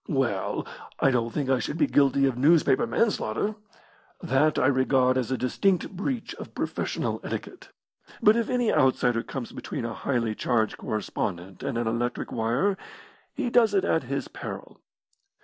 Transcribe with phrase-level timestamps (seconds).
[0.09, 0.65] "Well,
[0.99, 3.53] I don't think I should be guilty of newspaper man slaughter.
[4.19, 7.69] That I regard as a distinct breach of professional etiquette.
[8.19, 12.77] But if any outsider comes between a highly charged correspondent and an electric wire,
[13.35, 14.81] he does it at his peril.